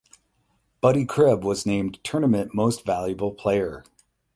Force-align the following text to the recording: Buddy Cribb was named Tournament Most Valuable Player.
Buddy 0.81 1.05
Cribb 1.05 1.43
was 1.43 1.63
named 1.63 2.03
Tournament 2.03 2.55
Most 2.55 2.83
Valuable 2.87 3.29
Player. 3.31 3.83